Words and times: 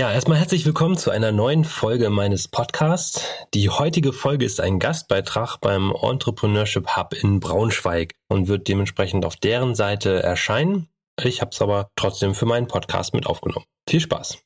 Ja, 0.00 0.10
erstmal 0.10 0.38
herzlich 0.38 0.64
willkommen 0.64 0.96
zu 0.96 1.10
einer 1.10 1.30
neuen 1.30 1.62
Folge 1.62 2.08
meines 2.08 2.48
Podcasts. 2.48 3.22
Die 3.52 3.68
heutige 3.68 4.14
Folge 4.14 4.46
ist 4.46 4.58
ein 4.58 4.78
Gastbeitrag 4.78 5.58
beim 5.58 5.92
Entrepreneurship 5.92 6.96
Hub 6.96 7.12
in 7.12 7.38
Braunschweig 7.38 8.14
und 8.30 8.48
wird 8.48 8.66
dementsprechend 8.66 9.26
auf 9.26 9.36
deren 9.36 9.74
Seite 9.74 10.22
erscheinen. 10.22 10.88
Ich 11.22 11.42
habe 11.42 11.50
es 11.52 11.60
aber 11.60 11.90
trotzdem 11.96 12.34
für 12.34 12.46
meinen 12.46 12.66
Podcast 12.66 13.12
mit 13.12 13.26
aufgenommen. 13.26 13.66
Viel 13.86 14.00
Spaß! 14.00 14.38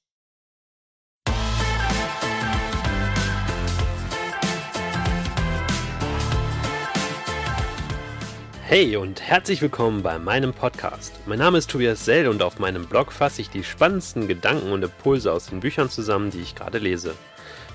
Hey 8.67 8.96
und 8.96 9.21
herzlich 9.21 9.61
willkommen 9.61 10.03
bei 10.03 10.19
meinem 10.19 10.55
Podcast. 10.55 11.13
Mein 11.27 11.39
Name 11.39 11.59
ist 11.59 11.71
Tobias 11.71 12.07
Sell 12.07 12.27
und 12.29 12.43
auf 12.43 12.59
meinem 12.59 12.87
Blog 12.87 13.13
fasse 13.13 13.43
ich 13.43 13.51
die 13.51 13.63
spannendsten 13.63 14.27
Gedanken 14.27 14.73
und 14.73 14.83
Impulse 14.83 15.31
aus 15.33 15.49
den 15.49 15.61
Büchern 15.61 15.91
zusammen, 15.91 16.31
die 16.31 16.41
ich 16.41 16.55
gerade 16.55 16.79
lese. 16.79 17.14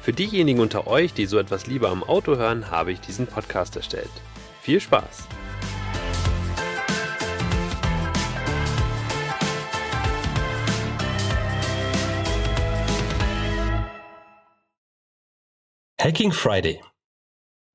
Für 0.02 0.14
diejenigen 0.14 0.60
unter 0.60 0.88
euch, 0.88 1.14
die 1.14 1.28
so 1.28 1.38
etwas 1.38 1.68
lieber 1.68 1.90
am 1.90 2.04
Auto 2.04 2.38
hören, 2.38 2.72
habe 2.72 2.92
ich 2.92 3.00
diesen 3.02 3.28
Podcast 3.28 3.76
erstellt. 3.76 4.10
Viel 4.64 4.82
Spaß! 4.82 5.28
Hacking 16.02 16.32
Friday. 16.32 16.82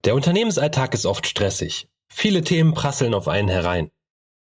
Der 0.05 0.17
Unternehmensalltag 0.17 0.95
ist 0.95 1.07
oft 1.07 1.29
stressig. 1.29 1.87
Viele 2.17 2.45
Themen 2.45 2.75
prasseln 2.75 3.13
auf 3.13 3.27
einen 3.27 3.49
herein. 3.49 3.91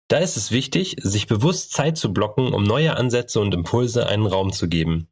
Da 0.09 0.17
ist 0.17 0.35
es 0.35 0.51
wichtig, 0.51 0.97
sich 0.99 1.25
bewusst 1.25 1.71
Zeit 1.71 1.97
zu 1.97 2.11
blocken, 2.11 2.53
um 2.53 2.63
neue 2.63 2.97
Ansätze 2.97 3.39
und 3.39 3.53
Impulse 3.53 4.07
einen 4.07 4.25
Raum 4.25 4.51
zu 4.51 4.67
geben. 4.67 5.07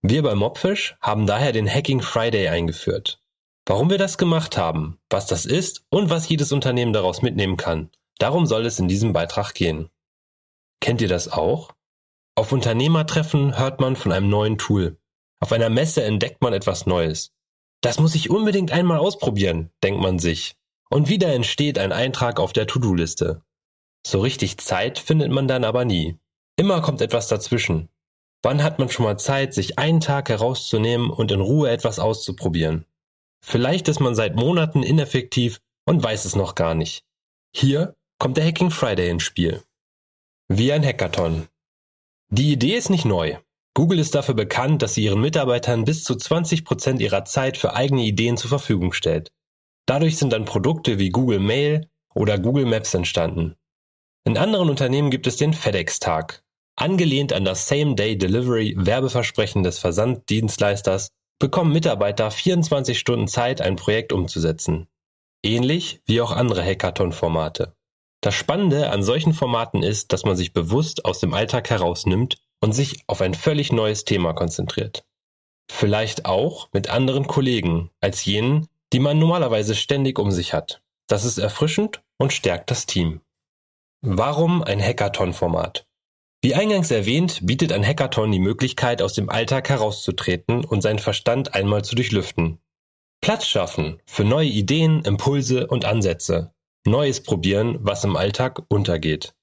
Wir 0.00 0.22
bei 0.22 0.34
Mobfish 0.34 0.96
haben 1.02 1.26
daher 1.26 1.52
den 1.52 1.68
Hacking 1.68 2.00
Friday 2.00 2.48
eingeführt. 2.48 3.20
Warum 3.66 3.90
wir 3.90 3.98
das 3.98 4.16
gemacht 4.16 4.56
haben, 4.56 4.98
was 5.10 5.26
das 5.26 5.44
ist 5.44 5.84
und 5.90 6.08
was 6.08 6.26
jedes 6.30 6.50
Unternehmen 6.50 6.94
daraus 6.94 7.20
mitnehmen 7.20 7.58
kann, 7.58 7.90
darum 8.18 8.46
soll 8.46 8.64
es 8.64 8.78
in 8.78 8.88
diesem 8.88 9.12
Beitrag 9.12 9.52
gehen. 9.52 9.90
Kennt 10.80 11.02
ihr 11.02 11.08
das 11.08 11.30
auch? 11.30 11.72
Auf 12.34 12.52
Unternehmertreffen 12.52 13.58
hört 13.58 13.80
man 13.80 13.96
von 13.96 14.12
einem 14.12 14.30
neuen 14.30 14.56
Tool. 14.56 14.96
Auf 15.40 15.52
einer 15.52 15.68
Messe 15.68 16.02
entdeckt 16.04 16.40
man 16.40 16.54
etwas 16.54 16.86
Neues. 16.86 17.34
Das 17.82 18.00
muss 18.00 18.14
ich 18.14 18.30
unbedingt 18.30 18.72
einmal 18.72 18.98
ausprobieren, 18.98 19.70
denkt 19.82 20.00
man 20.00 20.18
sich. 20.18 20.56
Und 20.90 21.08
wieder 21.08 21.32
entsteht 21.32 21.78
ein 21.78 21.92
Eintrag 21.92 22.40
auf 22.40 22.52
der 22.52 22.66
To-Do-Liste. 22.66 23.42
So 24.06 24.20
richtig 24.20 24.58
Zeit 24.58 24.98
findet 24.98 25.30
man 25.30 25.48
dann 25.48 25.64
aber 25.64 25.84
nie. 25.84 26.18
Immer 26.56 26.80
kommt 26.80 27.00
etwas 27.00 27.28
dazwischen. 27.28 27.88
Wann 28.42 28.62
hat 28.62 28.78
man 28.78 28.88
schon 28.88 29.04
mal 29.04 29.18
Zeit, 29.18 29.52
sich 29.52 29.78
einen 29.78 30.00
Tag 30.00 30.28
herauszunehmen 30.28 31.10
und 31.10 31.30
in 31.30 31.40
Ruhe 31.40 31.70
etwas 31.70 31.98
auszuprobieren? 31.98 32.84
Vielleicht 33.44 33.88
ist 33.88 34.00
man 34.00 34.14
seit 34.14 34.36
Monaten 34.36 34.82
ineffektiv 34.82 35.60
und 35.86 36.02
weiß 36.02 36.24
es 36.24 36.36
noch 36.36 36.54
gar 36.54 36.74
nicht. 36.74 37.04
Hier 37.54 37.96
kommt 38.18 38.36
der 38.36 38.46
Hacking 38.46 38.70
Friday 38.70 39.10
ins 39.10 39.22
Spiel. 39.22 39.62
Wie 40.48 40.72
ein 40.72 40.84
Hackathon. 40.84 41.48
Die 42.30 42.52
Idee 42.52 42.76
ist 42.76 42.90
nicht 42.90 43.04
neu. 43.04 43.36
Google 43.74 43.98
ist 43.98 44.14
dafür 44.14 44.34
bekannt, 44.34 44.82
dass 44.82 44.94
sie 44.94 45.04
ihren 45.04 45.20
Mitarbeitern 45.20 45.84
bis 45.84 46.04
zu 46.04 46.14
20 46.14 46.64
Prozent 46.64 47.00
ihrer 47.00 47.24
Zeit 47.24 47.56
für 47.56 47.74
eigene 47.74 48.02
Ideen 48.02 48.36
zur 48.36 48.48
Verfügung 48.48 48.92
stellt. 48.92 49.30
Dadurch 49.88 50.18
sind 50.18 50.34
dann 50.34 50.44
Produkte 50.44 50.98
wie 50.98 51.08
Google 51.08 51.40
Mail 51.40 51.88
oder 52.14 52.38
Google 52.38 52.66
Maps 52.66 52.92
entstanden. 52.92 53.56
In 54.24 54.36
anderen 54.36 54.68
Unternehmen 54.68 55.10
gibt 55.10 55.26
es 55.26 55.38
den 55.38 55.54
FedEx-Tag. 55.54 56.42
Angelehnt 56.76 57.32
an 57.32 57.46
das 57.46 57.68
Same-Day-Delivery-Werbeversprechen 57.68 59.62
des 59.62 59.78
Versanddienstleisters 59.78 61.12
bekommen 61.38 61.72
Mitarbeiter 61.72 62.30
24 62.30 62.98
Stunden 62.98 63.28
Zeit, 63.28 63.62
ein 63.62 63.76
Projekt 63.76 64.12
umzusetzen. 64.12 64.88
Ähnlich 65.42 66.02
wie 66.04 66.20
auch 66.20 66.32
andere 66.32 66.62
Hackathon-Formate. 66.62 67.74
Das 68.20 68.34
Spannende 68.34 68.90
an 68.90 69.02
solchen 69.02 69.32
Formaten 69.32 69.82
ist, 69.82 70.12
dass 70.12 70.24
man 70.24 70.36
sich 70.36 70.52
bewusst 70.52 71.06
aus 71.06 71.18
dem 71.18 71.32
Alltag 71.32 71.70
herausnimmt 71.70 72.36
und 72.60 72.72
sich 72.72 73.04
auf 73.06 73.22
ein 73.22 73.32
völlig 73.32 73.72
neues 73.72 74.04
Thema 74.04 74.34
konzentriert. 74.34 75.06
Vielleicht 75.70 76.26
auch 76.26 76.68
mit 76.74 76.90
anderen 76.90 77.26
Kollegen 77.26 77.90
als 78.02 78.26
jenen, 78.26 78.68
die 78.92 79.00
man 79.00 79.18
normalerweise 79.18 79.74
ständig 79.74 80.18
um 80.18 80.30
sich 80.30 80.54
hat. 80.54 80.82
Das 81.08 81.24
ist 81.24 81.38
erfrischend 81.38 82.02
und 82.18 82.32
stärkt 82.32 82.70
das 82.70 82.86
Team. 82.86 83.20
Warum 84.00 84.62
ein 84.62 84.80
Hackathon-Format? 84.80 85.86
Wie 86.40 86.54
eingangs 86.54 86.90
erwähnt, 86.90 87.40
bietet 87.42 87.72
ein 87.72 87.84
Hackathon 87.84 88.30
die 88.30 88.38
Möglichkeit, 88.38 89.02
aus 89.02 89.14
dem 89.14 89.28
Alltag 89.28 89.68
herauszutreten 89.70 90.64
und 90.64 90.82
seinen 90.82 91.00
Verstand 91.00 91.54
einmal 91.54 91.82
zu 91.84 91.96
durchlüften. 91.96 92.60
Platz 93.20 93.46
schaffen 93.46 94.00
für 94.06 94.22
neue 94.22 94.48
Ideen, 94.48 95.02
Impulse 95.04 95.66
und 95.66 95.84
Ansätze. 95.84 96.52
Neues 96.86 97.22
probieren, 97.22 97.78
was 97.80 98.04
im 98.04 98.16
Alltag 98.16 98.62
untergeht. 98.68 99.34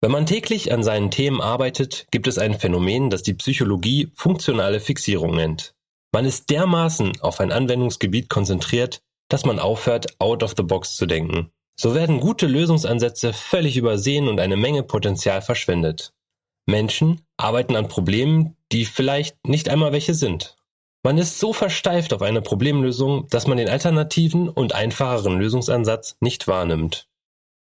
Wenn 0.00 0.10
man 0.10 0.26
täglich 0.26 0.72
an 0.72 0.82
seinen 0.82 1.10
Themen 1.10 1.40
arbeitet, 1.40 2.08
gibt 2.10 2.26
es 2.26 2.36
ein 2.36 2.58
Phänomen, 2.58 3.10
das 3.10 3.22
die 3.22 3.34
Psychologie 3.34 4.10
funktionale 4.14 4.80
Fixierung 4.80 5.34
nennt. 5.34 5.73
Man 6.14 6.26
ist 6.26 6.48
dermaßen 6.50 7.22
auf 7.22 7.40
ein 7.40 7.50
Anwendungsgebiet 7.50 8.28
konzentriert, 8.28 9.00
dass 9.28 9.44
man 9.44 9.58
aufhört, 9.58 10.14
out 10.20 10.44
of 10.44 10.54
the 10.56 10.62
box 10.62 10.94
zu 10.94 11.06
denken. 11.06 11.50
So 11.74 11.92
werden 11.92 12.20
gute 12.20 12.46
Lösungsansätze 12.46 13.32
völlig 13.32 13.76
übersehen 13.76 14.28
und 14.28 14.38
eine 14.38 14.56
Menge 14.56 14.84
Potenzial 14.84 15.42
verschwendet. 15.42 16.12
Menschen 16.66 17.22
arbeiten 17.36 17.74
an 17.74 17.88
Problemen, 17.88 18.56
die 18.70 18.84
vielleicht 18.84 19.44
nicht 19.44 19.68
einmal 19.68 19.90
welche 19.90 20.14
sind. 20.14 20.54
Man 21.02 21.18
ist 21.18 21.40
so 21.40 21.52
versteift 21.52 22.12
auf 22.12 22.22
eine 22.22 22.42
Problemlösung, 22.42 23.26
dass 23.30 23.48
man 23.48 23.58
den 23.58 23.68
alternativen 23.68 24.48
und 24.48 24.72
einfacheren 24.72 25.40
Lösungsansatz 25.40 26.16
nicht 26.20 26.46
wahrnimmt. 26.46 27.08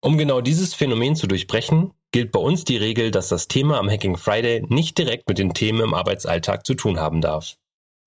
Um 0.00 0.18
genau 0.18 0.40
dieses 0.40 0.74
Phänomen 0.74 1.14
zu 1.14 1.28
durchbrechen, 1.28 1.92
gilt 2.10 2.32
bei 2.32 2.40
uns 2.40 2.64
die 2.64 2.78
Regel, 2.78 3.12
dass 3.12 3.28
das 3.28 3.46
Thema 3.46 3.78
am 3.78 3.88
Hacking 3.88 4.16
Friday 4.16 4.64
nicht 4.68 4.98
direkt 4.98 5.28
mit 5.28 5.38
den 5.38 5.54
Themen 5.54 5.82
im 5.82 5.94
Arbeitsalltag 5.94 6.66
zu 6.66 6.74
tun 6.74 6.98
haben 6.98 7.20
darf. 7.20 7.59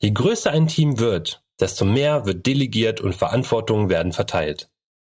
Je 0.03 0.11
größer 0.11 0.51
ein 0.51 0.67
Team 0.67 0.99
wird, 0.99 1.45
desto 1.61 1.85
mehr 1.85 2.25
wird 2.25 2.45
delegiert 2.45 2.99
und 2.99 3.15
Verantwortungen 3.15 3.87
werden 3.87 4.11
verteilt. 4.11 4.69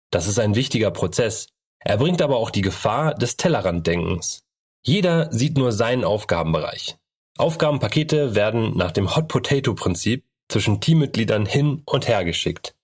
Das 0.09 0.27
ist 0.27 0.37
ein 0.37 0.53
wichtiger 0.55 0.91
Prozess. 0.91 1.47
Er 1.79 1.95
bringt 1.95 2.21
aber 2.21 2.35
auch 2.35 2.49
die 2.49 2.59
Gefahr 2.61 3.13
des 3.13 3.37
Tellerranddenkens. 3.37 4.43
Jeder 4.85 5.31
sieht 5.31 5.57
nur 5.57 5.71
seinen 5.71 6.03
Aufgabenbereich. 6.03 6.97
Aufgabenpakete 7.37 8.35
werden 8.35 8.75
nach 8.75 8.91
dem 8.91 9.15
Hot 9.15 9.29
Potato 9.29 9.73
Prinzip 9.75 10.25
zwischen 10.49 10.81
Teammitgliedern 10.81 11.45
hin 11.45 11.83
und 11.85 12.09
her 12.09 12.25
geschickt. 12.25 12.75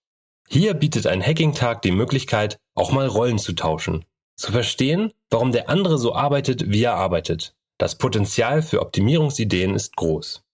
Hier 0.48 0.76
bietet 0.76 1.08
ein 1.08 1.22
Hacking-Tag 1.22 1.82
die 1.82 1.92
Möglichkeit, 1.92 2.58
auch 2.74 2.94
mal 2.94 3.08
Rollen 3.08 3.38
zu 3.38 3.52
tauschen. 3.52 4.06
Zu 4.38 4.54
verstehen, 4.54 5.12
warum 5.30 5.52
der 5.52 5.68
andere 5.68 5.98
so 5.98 6.16
arbeitet, 6.16 6.70
wie 6.70 6.84
er 6.84 6.96
arbeitet. 6.96 7.54
Das 7.78 7.98
Potenzial 7.98 8.62
für 8.62 8.82
Optimierungsideen 8.82 9.76
ist 9.76 9.98
groß. 9.98 10.47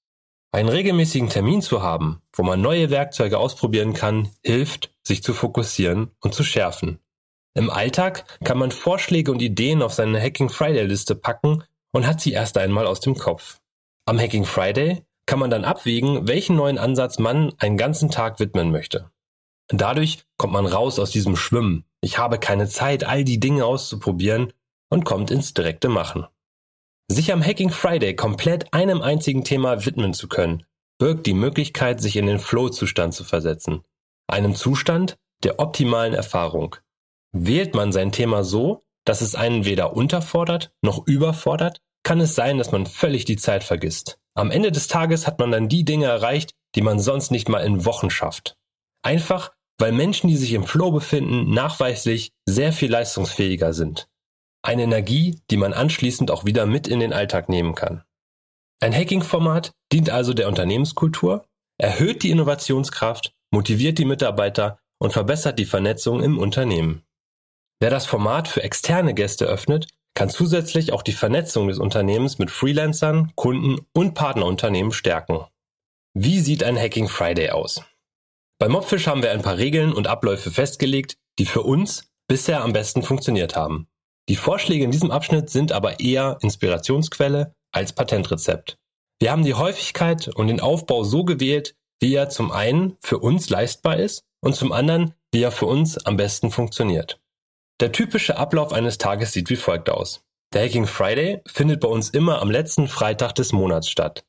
Einen 0.53 0.69
regelmäßigen 0.69 1.29
Termin 1.29 1.63
zu 1.63 1.81
haben, 1.81 2.21
wo 2.31 2.43
man 2.43 2.61
neue 2.61 2.91
Werkzeuge 2.91 3.39
ausprobieren 3.39 3.93
kann, 3.93 4.29
hilft, 4.43 4.93
sich 5.01 5.23
zu 5.23 5.33
fokussieren 5.33 6.11
und 6.19 6.35
zu 6.35 6.43
schärfen. 6.43 6.99
Im 7.55 7.71
Alltag 7.71 8.25
kann 8.43 8.59
man 8.59 8.69
Vorschläge 8.69 9.31
und 9.31 9.41
Ideen 9.41 9.81
auf 9.81 9.95
seine 9.95 10.21
Hacking 10.21 10.49
Friday 10.49 10.85
Liste 10.85 11.15
packen 11.15 11.63
und 11.91 12.05
hat 12.05 12.21
sie 12.21 12.33
erst 12.33 12.59
einmal 12.59 12.85
aus 12.85 12.99
dem 12.99 13.17
Kopf. 13.17 13.61
Am 14.05 14.19
Hacking 14.19 14.45
Friday 14.45 15.01
kann 15.25 15.39
man 15.39 15.49
dann 15.49 15.65
abwägen, 15.65 16.27
welchen 16.27 16.55
neuen 16.55 16.77
Ansatz 16.77 17.17
man 17.17 17.53
einen 17.57 17.77
ganzen 17.77 18.11
Tag 18.11 18.39
widmen 18.39 18.71
möchte. 18.71 19.09
Dadurch 19.69 20.23
kommt 20.37 20.53
man 20.53 20.67
raus 20.67 20.99
aus 20.99 21.09
diesem 21.09 21.35
Schwimmen. 21.35 21.83
Ich 21.99 22.19
habe 22.19 22.37
keine 22.37 22.67
Zeit, 22.67 23.05
all 23.05 23.23
die 23.23 23.39
Dinge 23.39 23.65
auszuprobieren 23.65 24.53
und 24.89 25.03
kommt 25.03 25.31
ins 25.31 25.55
direkte 25.55 25.89
Machen. 25.89 26.27
Sich 27.11 27.31
am 27.31 27.43
Hacking 27.43 27.69
Friday 27.69 28.15
komplett 28.15 28.73
einem 28.73 29.01
einzigen 29.01 29.43
Thema 29.43 29.85
widmen 29.85 30.13
zu 30.13 30.27
können, 30.27 30.65
birgt 30.97 31.25
die 31.25 31.33
Möglichkeit, 31.33 32.01
sich 32.01 32.15
in 32.15 32.27
den 32.27 32.39
Flow-Zustand 32.39 33.13
zu 33.13 33.23
versetzen. 33.23 33.81
Einem 34.27 34.55
Zustand 34.55 35.17
der 35.43 35.59
optimalen 35.59 36.13
Erfahrung. 36.13 36.77
Wählt 37.33 37.75
man 37.75 37.91
sein 37.91 38.11
Thema 38.11 38.43
so, 38.43 38.83
dass 39.05 39.21
es 39.21 39.35
einen 39.35 39.65
weder 39.65 39.95
unterfordert 39.95 40.71
noch 40.81 41.05
überfordert, 41.05 41.81
kann 42.03 42.21
es 42.21 42.35
sein, 42.35 42.57
dass 42.57 42.71
man 42.71 42.85
völlig 42.85 43.25
die 43.25 43.37
Zeit 43.37 43.63
vergisst. 43.63 44.17
Am 44.35 44.51
Ende 44.51 44.71
des 44.71 44.87
Tages 44.87 45.27
hat 45.27 45.39
man 45.39 45.51
dann 45.51 45.69
die 45.69 45.85
Dinge 45.85 46.05
erreicht, 46.05 46.51
die 46.75 46.81
man 46.81 46.99
sonst 46.99 47.31
nicht 47.31 47.49
mal 47.49 47.59
in 47.59 47.85
Wochen 47.85 48.09
schafft. 48.09 48.55
Einfach, 49.03 49.51
weil 49.77 49.91
Menschen, 49.91 50.27
die 50.29 50.37
sich 50.37 50.53
im 50.53 50.63
Flow 50.63 50.91
befinden, 50.91 51.53
nachweislich 51.53 52.31
sehr 52.45 52.73
viel 52.73 52.91
leistungsfähiger 52.91 53.73
sind. 53.73 54.07
Eine 54.63 54.83
Energie, 54.83 55.39
die 55.51 55.57
man 55.57 55.73
anschließend 55.73 56.31
auch 56.31 56.45
wieder 56.45 56.65
mit 56.65 56.87
in 56.87 57.01
den 57.01 57.13
Alltag 57.13 57.49
nehmen 57.49 57.75
kann. 57.75 58.03
Ein 58.79 58.93
Hacking-Format 58.93 59.73
dient 59.91 60.09
also 60.09 60.33
der 60.33 60.47
Unternehmenskultur, 60.47 61.45
erhöht 61.77 62.23
die 62.23 62.31
Innovationskraft, 62.31 63.33
motiviert 63.51 63.97
die 63.97 64.05
Mitarbeiter 64.05 64.79
und 64.99 65.11
verbessert 65.11 65.59
die 65.59 65.65
Vernetzung 65.65 66.23
im 66.23 66.37
Unternehmen. 66.37 67.03
Wer 67.81 67.89
das 67.89 68.05
Format 68.05 68.47
für 68.47 68.63
externe 68.63 69.13
Gäste 69.13 69.45
öffnet, 69.45 69.87
kann 70.15 70.29
zusätzlich 70.29 70.93
auch 70.93 71.01
die 71.01 71.11
Vernetzung 71.11 71.67
des 71.67 71.79
Unternehmens 71.79 72.39
mit 72.39 72.49
Freelancern, 72.51 73.33
Kunden 73.35 73.85
und 73.93 74.13
Partnerunternehmen 74.13 74.93
stärken. 74.93 75.45
Wie 76.13 76.39
sieht 76.39 76.63
ein 76.63 76.77
Hacking 76.77 77.09
Friday 77.09 77.49
aus? 77.49 77.83
Bei 78.59 78.69
Mobfish 78.69 79.07
haben 79.07 79.23
wir 79.23 79.31
ein 79.31 79.41
paar 79.41 79.57
Regeln 79.57 79.91
und 79.91 80.07
Abläufe 80.07 80.51
festgelegt, 80.51 81.17
die 81.39 81.45
für 81.45 81.63
uns 81.63 82.11
bisher 82.27 82.63
am 82.63 82.71
besten 82.71 83.03
funktioniert 83.03 83.55
haben. 83.55 83.87
Die 84.29 84.35
Vorschläge 84.35 84.85
in 84.85 84.91
diesem 84.91 85.11
Abschnitt 85.11 85.49
sind 85.49 85.71
aber 85.71 85.99
eher 85.99 86.37
Inspirationsquelle 86.41 87.53
als 87.71 87.93
Patentrezept. 87.93 88.77
Wir 89.19 89.31
haben 89.31 89.43
die 89.43 89.53
Häufigkeit 89.53 90.29
und 90.29 90.47
den 90.47 90.59
Aufbau 90.59 91.03
so 91.03 91.25
gewählt, 91.25 91.75
wie 92.01 92.13
er 92.13 92.29
zum 92.29 92.51
einen 92.51 92.97
für 93.01 93.19
uns 93.19 93.49
leistbar 93.49 93.97
ist 93.97 94.23
und 94.41 94.55
zum 94.55 94.71
anderen, 94.71 95.13
wie 95.33 95.41
er 95.41 95.51
für 95.51 95.65
uns 95.65 96.05
am 96.05 96.17
besten 96.17 96.51
funktioniert. 96.51 97.19
Der 97.79 97.91
typische 97.91 98.37
Ablauf 98.37 98.71
eines 98.71 98.97
Tages 98.97 99.33
sieht 99.33 99.49
wie 99.49 99.55
folgt 99.55 99.89
aus. 99.89 100.23
Der 100.53 100.63
Hacking 100.63 100.85
Friday 100.85 101.41
findet 101.47 101.79
bei 101.79 101.87
uns 101.87 102.09
immer 102.09 102.41
am 102.41 102.51
letzten 102.51 102.87
Freitag 102.87 103.33
des 103.33 103.51
Monats 103.51 103.89
statt. 103.89 104.23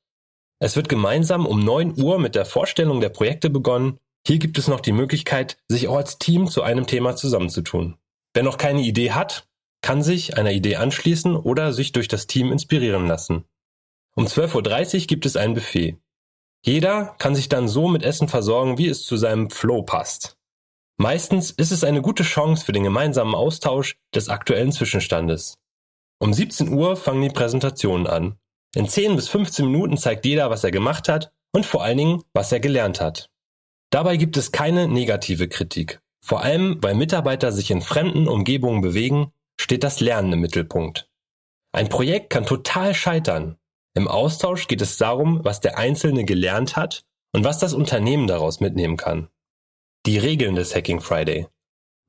Es 0.60 0.76
wird 0.76 0.88
gemeinsam 0.88 1.46
um 1.46 1.60
9 1.60 2.00
Uhr 2.00 2.18
mit 2.18 2.34
der 2.34 2.46
Vorstellung 2.46 3.00
der 3.00 3.10
Projekte 3.10 3.50
begonnen. 3.50 3.98
Hier 4.26 4.38
gibt 4.38 4.56
es 4.56 4.68
noch 4.68 4.80
die 4.80 4.92
Möglichkeit, 4.92 5.58
sich 5.68 5.88
auch 5.88 5.96
als 5.96 6.18
Team 6.18 6.46
zu 6.46 6.62
einem 6.62 6.86
Thema 6.86 7.16
zusammenzutun. 7.16 7.96
Wer 8.32 8.42
noch 8.42 8.56
keine 8.56 8.80
Idee 8.80 9.12
hat, 9.12 9.46
kann 9.84 10.02
sich 10.02 10.38
einer 10.38 10.52
Idee 10.52 10.76
anschließen 10.76 11.36
oder 11.36 11.74
sich 11.74 11.92
durch 11.92 12.08
das 12.08 12.26
Team 12.26 12.50
inspirieren 12.50 13.06
lassen. 13.06 13.44
Um 14.16 14.24
12.30 14.24 15.00
Uhr 15.02 15.06
gibt 15.08 15.26
es 15.26 15.36
ein 15.36 15.52
Buffet. 15.52 15.98
Jeder 16.64 17.14
kann 17.18 17.34
sich 17.34 17.50
dann 17.50 17.68
so 17.68 17.86
mit 17.86 18.02
Essen 18.02 18.28
versorgen, 18.28 18.78
wie 18.78 18.88
es 18.88 19.04
zu 19.04 19.18
seinem 19.18 19.50
Flow 19.50 19.82
passt. 19.82 20.38
Meistens 20.96 21.50
ist 21.50 21.70
es 21.70 21.84
eine 21.84 22.00
gute 22.00 22.22
Chance 22.22 22.64
für 22.64 22.72
den 22.72 22.84
gemeinsamen 22.84 23.34
Austausch 23.34 23.98
des 24.14 24.30
aktuellen 24.30 24.72
Zwischenstandes. 24.72 25.58
Um 26.18 26.32
17 26.32 26.72
Uhr 26.72 26.96
fangen 26.96 27.20
die 27.20 27.28
Präsentationen 27.28 28.06
an. 28.06 28.38
In 28.74 28.88
10 28.88 29.16
bis 29.16 29.28
15 29.28 29.66
Minuten 29.66 29.98
zeigt 29.98 30.24
jeder, 30.24 30.48
was 30.48 30.64
er 30.64 30.70
gemacht 30.70 31.10
hat 31.10 31.30
und 31.52 31.66
vor 31.66 31.84
allen 31.84 31.98
Dingen, 31.98 32.22
was 32.32 32.52
er 32.52 32.60
gelernt 32.60 33.02
hat. 33.02 33.28
Dabei 33.90 34.16
gibt 34.16 34.38
es 34.38 34.50
keine 34.50 34.88
negative 34.88 35.46
Kritik. 35.46 36.00
Vor 36.22 36.40
allem, 36.40 36.82
weil 36.82 36.94
Mitarbeiter 36.94 37.52
sich 37.52 37.70
in 37.70 37.82
fremden 37.82 38.28
Umgebungen 38.28 38.80
bewegen, 38.80 39.33
steht 39.64 39.82
das 39.82 40.00
Lernen 40.00 40.34
im 40.34 40.40
Mittelpunkt. 40.40 41.08
Ein 41.72 41.88
Projekt 41.88 42.28
kann 42.28 42.44
total 42.44 42.92
scheitern. 42.92 43.56
Im 43.94 44.08
Austausch 44.08 44.68
geht 44.68 44.82
es 44.82 44.98
darum, 44.98 45.42
was 45.42 45.60
der 45.60 45.78
Einzelne 45.78 46.26
gelernt 46.26 46.76
hat 46.76 47.06
und 47.32 47.44
was 47.44 47.60
das 47.60 47.72
Unternehmen 47.72 48.26
daraus 48.26 48.60
mitnehmen 48.60 48.98
kann. 48.98 49.28
Die 50.04 50.18
Regeln 50.18 50.54
des 50.54 50.74
Hacking 50.74 51.00
Friday. 51.00 51.46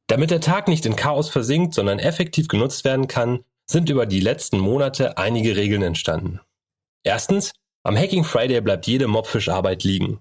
Damit 0.08 0.32
der 0.32 0.42
Tag 0.42 0.68
nicht 0.68 0.86
in 0.86 0.98
Chaos 0.98 1.30
versinkt, 1.30 1.74
sondern 1.74 1.98
effektiv 1.98 2.50
genutzt 2.50 2.84
werden 2.84 3.08
kann, 3.08 3.46
sind 3.66 3.90
über 3.90 4.06
die 4.06 4.20
letzten 4.20 4.60
Monate 4.60 5.18
einige 5.18 5.56
Regeln 5.56 5.82
entstanden. 5.82 6.42
Erstens, 7.04 7.54
am 7.84 7.96
Hacking 7.96 8.26
Friday 8.26 8.60
bleibt 8.60 8.86
jede 8.86 9.08
Mobfish-Arbeit 9.08 9.86
liegen. 9.86 10.20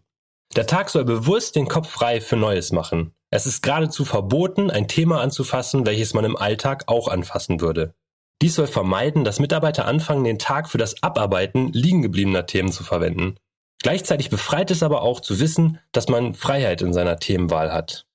Der 0.54 0.68
Tag 0.68 0.88
soll 0.88 1.04
bewusst 1.04 1.56
den 1.56 1.66
Kopf 1.66 1.90
frei 1.90 2.20
für 2.20 2.36
Neues 2.36 2.70
machen. 2.70 3.12
Es 3.34 3.46
ist 3.46 3.62
geradezu 3.62 4.04
verboten, 4.04 4.70
ein 4.70 4.86
Thema 4.86 5.20
anzufassen, 5.20 5.86
welches 5.86 6.14
man 6.14 6.24
im 6.24 6.36
Alltag 6.36 6.84
auch 6.86 7.08
anfassen 7.08 7.60
würde. 7.60 7.92
Dies 8.40 8.54
soll 8.54 8.68
vermeiden, 8.68 9.24
dass 9.24 9.40
Mitarbeiter 9.40 9.86
anfangen, 9.86 10.22
den 10.22 10.38
Tag 10.38 10.70
für 10.70 10.78
das 10.78 11.02
Abarbeiten 11.02 11.72
liegen 11.72 12.02
gebliebener 12.02 12.46
Themen 12.46 12.70
zu 12.70 12.84
verwenden. 12.84 13.34
Gleichzeitig 13.82 14.30
befreit 14.30 14.70
es 14.70 14.84
aber 14.84 15.02
auch 15.02 15.18
zu 15.18 15.40
wissen, 15.40 15.80
dass 15.90 16.08
man 16.08 16.34
Freiheit 16.34 16.80
in 16.80 16.92
seiner 16.92 17.18
Themenwahl 17.18 17.72
hat. 17.72 18.06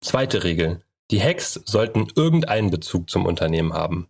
Zweite 0.00 0.42
Regel. 0.42 0.80
Die 1.10 1.22
Hacks 1.22 1.52
sollten 1.66 2.08
irgendeinen 2.16 2.70
Bezug 2.70 3.10
zum 3.10 3.26
Unternehmen 3.26 3.74
haben. 3.74 4.08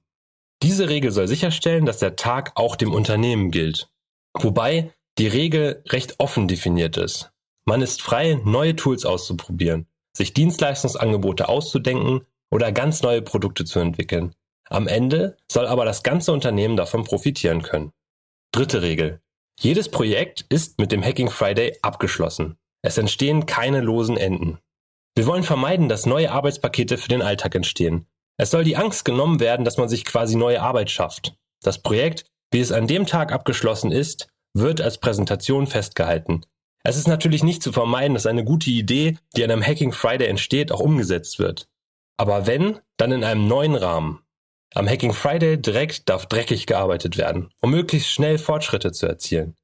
Diese 0.62 0.88
Regel 0.88 1.11
soll 1.11 1.26
sicherstellen, 1.26 1.87
dass 1.87 1.99
der 1.99 2.15
Tag 2.15 2.53
auch 2.55 2.76
dem 2.76 2.94
Unternehmen 2.94 3.50
gilt. 3.50 3.91
Wobei 4.38 4.93
die 5.19 5.26
Regel 5.26 5.82
recht 5.88 6.20
offen 6.20 6.47
definiert 6.47 6.99
ist. 6.99 7.32
Man 7.65 7.82
ist 7.82 8.00
frei, 8.00 8.41
neue 8.44 8.76
Tools 8.76 9.05
auszuprobieren, 9.05 9.88
sich 10.17 10.35
Dienstleistungsangebote 10.35 11.49
auszudenken 11.49 12.26
oder 12.50 12.73
ganz 12.73 13.03
neue 13.03 13.23
Produkte 13.23 13.64
zu 13.64 13.79
entwickeln. 13.79 14.35
Am 14.69 14.87
Ende 14.87 15.37
soll 15.50 15.67
aber 15.67 15.85
das 15.85 16.03
ganze 16.03 16.32
Unternehmen 16.32 16.76
davon 16.76 17.05
profitieren 17.05 17.62
können. 17.62 17.93
Dritte 18.53 18.82
Regel. 18.82 19.20
Jedes 19.59 19.91
Projekt 19.91 20.47
ist 20.49 20.79
mit 20.79 20.93
dem 20.93 21.03
Hacking 21.03 21.31
Friday 21.31 21.79
abgeschlossen. 21.82 22.56
Es 22.82 22.99
entstehen 22.99 23.47
keine 23.47 23.81
losen 23.81 24.17
Enden. 24.17 24.59
Wir 25.14 25.26
wollen 25.26 25.43
vermeiden, 25.43 25.88
dass 25.88 26.06
neue 26.06 26.31
Arbeitspakete 26.31 26.97
für 26.97 27.08
den 27.08 27.23
Alltag 27.23 27.55
entstehen, 27.55 28.06
es 28.43 28.50
soll 28.50 28.65
die 28.65 28.76
Angst 28.76 29.05
genommen 29.05 29.41
werden, 29.41 29.65
dass 29.65 29.76
man 29.76 29.88
sich 29.88 30.05
quasi 30.05 30.37
neue 30.37 30.61
Arbeit 30.62 30.91
schafft. 30.91 31.37
Das 31.62 31.81
Projekt, 31.81 32.25
wie 32.50 32.61
es 32.61 32.73
an 32.73 32.87
dem 32.87 33.06
Tag 33.06 33.32
abgeschlossen 33.32 33.93
ist, 33.93 34.29
wird 34.55 34.81
als 34.81 34.99
Präsentation 34.99 35.67
festgehalten. 35.67 36.44
Es 36.84 36.96
ist 36.96 37.06
natürlich 37.06 37.44
nicht 37.44 37.62
zu 37.62 37.73
vermeiden, 37.73 38.14
dass 38.14 38.26
eine 38.26 38.44
gute 38.44 38.70
Idee, 38.70 39.17
die 39.37 39.44
an 39.44 39.50
einem 39.50 39.64
Hacking 39.64 39.93
Friday 39.93 40.26
entsteht, 40.26 40.73
auch 40.73 40.81
umgesetzt 40.81 41.38
wird. 41.38 41.69
Aber 42.17 42.46
wenn, 42.46 42.81
dann 42.96 43.12
in 43.12 43.25
einem 43.25 43.46
neuen 43.46 43.75
Rahmen. 43.75 44.20
Am 44.75 44.88
Hacking 44.88 45.12
Friday 45.12 45.61
direkt 45.61 46.08
darf 46.08 46.26
dreckig 46.26 46.67
gearbeitet 46.67 47.17
werden, 47.19 47.50
um 47.61 47.70
möglichst 47.70 48.11
schnell 48.11 48.38
Fortschritte 48.38 48.93
zu 48.93 49.06
erzielen. 49.06 49.55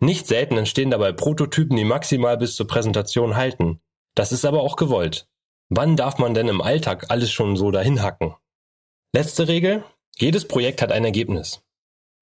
Nicht 0.00 0.26
selten 0.26 0.56
entstehen 0.56 0.90
dabei 0.90 1.12
Prototypen, 1.12 1.76
die 1.76 1.84
maximal 1.84 2.36
bis 2.36 2.56
zur 2.56 2.66
Präsentation 2.66 3.36
halten. 3.36 3.80
Das 4.14 4.32
ist 4.32 4.44
aber 4.44 4.62
auch 4.62 4.76
gewollt. 4.76 5.28
Wann 5.68 5.96
darf 5.96 6.18
man 6.18 6.34
denn 6.34 6.48
im 6.48 6.60
Alltag 6.60 7.10
alles 7.10 7.30
schon 7.30 7.56
so 7.56 7.70
dahin 7.70 8.02
hacken? 8.02 8.34
Letzte 9.14 9.48
Regel. 9.48 9.84
Jedes 10.16 10.46
Projekt 10.46 10.82
hat 10.82 10.92
ein 10.92 11.04
Ergebnis. 11.04 11.62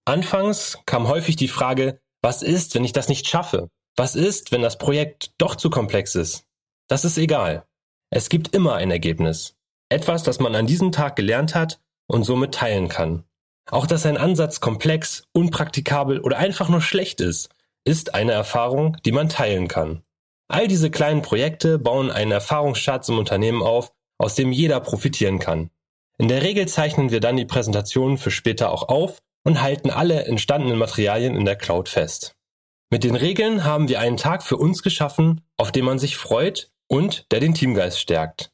Anfangs 0.05 0.79
kam 0.87 1.09
häufig 1.09 1.37
die 1.37 1.49
Frage, 1.49 2.01
was 2.23 2.43
ist, 2.43 2.75
wenn 2.75 2.85
ich 2.85 2.93
das 2.93 3.09
nicht 3.09 3.29
schaffe? 3.29 3.69
Was 3.97 4.15
ist, 4.17 4.53
wenn 4.53 4.63
das 4.63 4.79
Projekt 4.79 5.33
doch 5.39 5.55
zu 5.55 5.69
komplex 5.69 6.15
ist? 6.15 6.47
Das 6.89 7.05
ist 7.05 7.19
egal. 7.19 7.67
Es 8.11 8.29
gibt 8.29 8.55
immer 8.55 8.75
ein 8.75 8.91
Ergebnis. 8.91 9.57
Etwas, 9.89 10.23
das 10.23 10.41
man 10.41 10.55
an 10.55 10.67
diesem 10.67 10.93
Tag 10.93 11.17
gelernt 11.17 11.55
hat 11.55 11.81
und 12.07 12.25
somit 12.25 12.55
teilen 12.55 12.89
kann. 12.89 13.25
Auch 13.71 13.87
dass 13.87 14.07
ein 14.07 14.17
Ansatz 14.17 14.61
komplex, 14.61 15.25
unpraktikabel 15.33 16.21
oder 16.21 16.39
einfach 16.39 16.69
nur 16.69 16.81
schlecht 16.81 17.21
ist, 17.21 17.51
ist 17.85 18.15
eine 18.15 18.33
Erfahrung, 18.33 18.97
die 19.05 19.13
man 19.13 19.29
teilen 19.29 19.69
kann. 19.69 20.03
All 20.49 20.69
diese 20.69 20.91
kleinen 20.91 21.23
Projekte 21.23 21.79
bauen 21.79 22.11
einen 22.11 22.33
Erfahrungsschatz 22.33 23.09
im 23.09 23.19
Unternehmen 23.19 23.63
auf, 23.63 23.93
aus 24.19 24.35
dem 24.35 24.53
jeder 24.53 24.81
profitieren 24.81 25.39
kann. 25.39 25.71
In 26.19 26.29
der 26.29 26.43
Regel 26.43 26.69
zeichnen 26.69 27.11
wir 27.11 27.21
dann 27.21 27.37
die 27.37 27.47
Präsentationen 27.47 28.19
für 28.19 28.31
später 28.31 28.71
auch 28.71 28.89
auf 28.89 29.19
und 29.45 29.63
halten 29.63 29.91
alle 29.91 30.25
entstandenen 30.25 30.79
Materialien 30.79 31.37
in 31.37 31.45
der 31.45 31.57
Cloud 31.57 31.89
fest. 31.89 32.37
Mit 32.93 33.05
den 33.05 33.17
Regeln 33.17 33.65
haben 33.65 33.89
wir 33.89 34.01
einen 34.01 34.19
Tag 34.19 34.43
für 34.43 34.59
uns 34.59 34.83
geschaffen, 34.83 35.41
auf 35.57 35.73
den 35.73 35.87
man 35.87 35.99
sich 35.99 36.19
freut 36.19 36.71
und 36.89 37.25
der 37.33 37.41
den 37.41 37.55
Teamgeist 37.55 37.99
stärkt. 37.99 38.53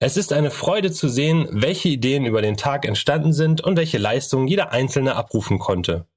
Es 0.00 0.16
ist 0.16 0.32
eine 0.32 0.50
Freude 0.50 0.90
zu 0.90 1.08
sehen, 1.08 1.46
welche 1.52 1.90
Ideen 1.90 2.26
über 2.26 2.42
den 2.42 2.56
Tag 2.56 2.84
entstanden 2.84 3.32
sind 3.32 3.60
und 3.60 3.76
welche 3.76 3.98
Leistungen 3.98 4.48
jeder 4.48 4.72
Einzelne 4.72 5.14
abrufen 5.14 5.60
konnte. 5.60 6.08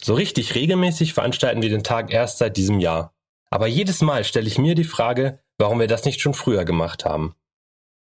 So 0.00 0.14
richtig 0.14 0.54
regelmäßig 0.54 1.14
veranstalten 1.14 1.62
wir 1.62 1.68
den 1.68 1.82
Tag 1.82 2.12
erst 2.12 2.38
seit 2.38 2.56
diesem 2.56 2.78
Jahr. 2.78 3.12
Aber 3.50 3.66
jedes 3.66 4.02
Mal 4.02 4.22
stelle 4.22 4.46
ich 4.46 4.58
mir 4.58 4.76
die 4.76 4.84
Frage, 4.84 5.40
warum 5.58 5.80
wir 5.80 5.88
das 5.88 6.04
nicht 6.04 6.20
schon 6.20 6.32
früher 6.32 6.64
gemacht 6.64 7.04
haben. 7.04 7.34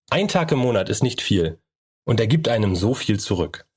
Ein 0.10 0.30
Tag 0.30 0.52
im 0.52 0.58
Monat 0.58 0.90
ist 0.90 1.04
nicht 1.04 1.22
viel 1.22 1.60
und 2.06 2.20
er 2.20 2.26
gibt 2.26 2.48
einem 2.48 2.76
so 2.76 2.96
viel 2.96 3.20
zurück. 3.20 3.68